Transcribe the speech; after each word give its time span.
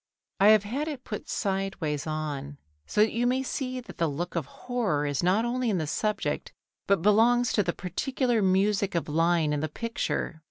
I 0.39 0.47
have 0.47 0.63
had 0.63 0.87
it 0.87 1.03
put 1.03 1.29
sideways 1.29 2.07
on 2.07 2.57
so 2.87 3.01
that 3.01 3.11
you 3.11 3.27
may 3.27 3.43
see 3.43 3.79
that 3.81 3.99
the 3.99 4.07
look 4.09 4.35
of 4.35 4.47
horror 4.47 5.05
is 5.05 5.21
not 5.21 5.45
only 5.45 5.69
in 5.69 5.77
the 5.77 5.85
subject 5.85 6.51
but 6.87 7.03
belongs 7.03 7.53
to 7.53 7.61
the 7.61 7.71
particular 7.71 8.41
music 8.41 8.95
of 8.95 9.07
line 9.07 9.53
in 9.53 9.59
the 9.59 9.69
picture. 9.69 10.39